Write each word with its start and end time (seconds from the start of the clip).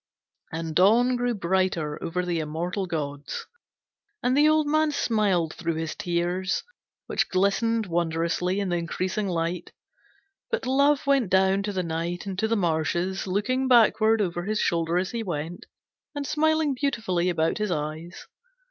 And 0.51 0.73
dawn 0.73 1.15
grew 1.15 1.35
brighter 1.35 2.03
over 2.03 2.25
the 2.25 2.39
immortal 2.39 2.87
gods, 2.87 3.45
and 4.23 4.35
the 4.35 4.49
old 4.49 4.65
man 4.65 4.91
smiled 4.91 5.53
through 5.53 5.75
his 5.75 5.93
tears, 5.93 6.63
which 7.05 7.29
glistened 7.29 7.85
wondrously 7.85 8.59
in 8.59 8.69
the 8.69 8.77
increasing 8.77 9.27
light. 9.27 9.73
But 10.49 10.65
Love 10.65 11.05
went 11.05 11.29
down 11.29 11.61
to 11.61 11.71
the 11.71 11.83
night 11.83 12.25
and 12.25 12.35
to 12.39 12.47
the 12.47 12.55
marshes, 12.57 13.27
looking 13.27 13.67
backward 13.67 14.21
over 14.21 14.45
his 14.45 14.59
shoulder 14.59 14.97
as 14.97 15.11
he 15.11 15.21
went, 15.21 15.67
and 16.15 16.25
smiling 16.25 16.73
beautifully 16.73 17.29
about 17.29 17.59
his 17.59 17.69
eyes. 17.69 18.25